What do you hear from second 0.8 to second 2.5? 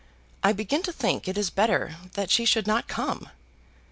to think it is better that she